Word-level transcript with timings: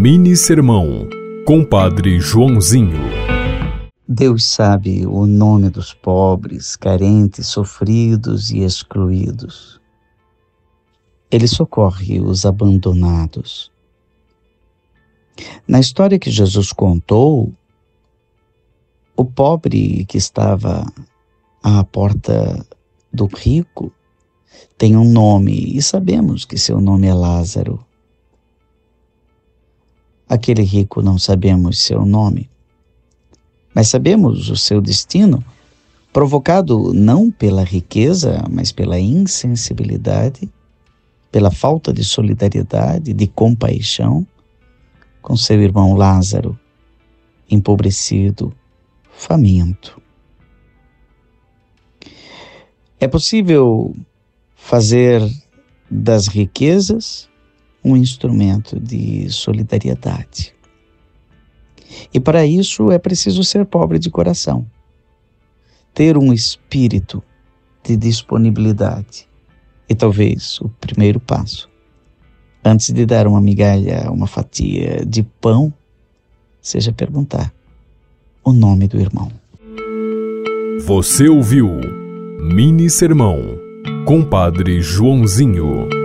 Mini 0.00 0.36
Sermão, 0.36 1.08
Compadre 1.44 2.20
Joãozinho. 2.20 3.00
Deus 4.06 4.44
sabe 4.44 5.04
o 5.04 5.26
nome 5.26 5.70
dos 5.70 5.92
pobres, 5.92 6.76
carentes, 6.76 7.48
sofridos 7.48 8.52
e 8.52 8.60
excluídos. 8.60 9.80
Ele 11.28 11.48
socorre 11.48 12.20
os 12.20 12.46
abandonados. 12.46 13.72
Na 15.66 15.80
história 15.80 16.16
que 16.16 16.30
Jesus 16.30 16.72
contou, 16.72 17.52
o 19.16 19.24
pobre 19.24 20.04
que 20.04 20.16
estava 20.16 20.86
à 21.60 21.82
porta 21.82 22.64
do 23.12 23.26
rico 23.26 23.92
tem 24.78 24.96
um 24.96 25.10
nome 25.10 25.76
e 25.76 25.82
sabemos 25.82 26.44
que 26.44 26.56
seu 26.56 26.80
nome 26.80 27.08
é 27.08 27.14
Lázaro. 27.14 27.84
Aquele 30.28 30.62
rico 30.62 31.00
não 31.00 31.18
sabemos 31.18 31.78
seu 31.78 32.04
nome, 32.04 32.50
mas 33.74 33.88
sabemos 33.88 34.50
o 34.50 34.56
seu 34.56 34.80
destino, 34.80 35.42
provocado 36.12 36.92
não 36.92 37.30
pela 37.30 37.64
riqueza, 37.64 38.44
mas 38.50 38.70
pela 38.70 38.98
insensibilidade, 39.00 40.50
pela 41.30 41.50
falta 41.50 41.92
de 41.92 42.04
solidariedade, 42.04 43.12
de 43.12 43.26
compaixão 43.26 44.26
com 45.22 45.36
seu 45.36 45.62
irmão 45.62 45.94
Lázaro, 45.94 46.58
empobrecido, 47.50 48.52
faminto. 49.10 50.00
É 53.00 53.06
possível 53.08 53.94
fazer 54.56 55.22
das 55.90 56.26
riquezas 56.26 57.28
um 57.84 57.96
instrumento 57.96 58.78
de 58.78 59.30
solidariedade. 59.30 60.54
E 62.12 62.20
para 62.20 62.44
isso 62.44 62.90
é 62.90 62.98
preciso 62.98 63.42
ser 63.42 63.64
pobre 63.64 63.98
de 63.98 64.10
coração, 64.10 64.66
ter 65.94 66.16
um 66.16 66.32
espírito 66.32 67.22
de 67.82 67.96
disponibilidade. 67.96 69.26
E 69.88 69.94
talvez 69.94 70.60
o 70.60 70.68
primeiro 70.68 71.18
passo, 71.18 71.68
antes 72.64 72.92
de 72.92 73.06
dar 73.06 73.26
uma 73.26 73.40
migalha, 73.40 74.10
uma 74.10 74.26
fatia 74.26 75.04
de 75.06 75.22
pão, 75.22 75.72
seja 76.60 76.92
perguntar 76.92 77.52
o 78.44 78.52
nome 78.52 78.86
do 78.86 79.00
irmão. 79.00 79.30
Você 80.84 81.28
ouviu 81.28 81.68
Mini 82.40 82.88
Sermão, 82.90 83.38
Compadre 84.06 84.80
Joãozinho. 84.80 85.97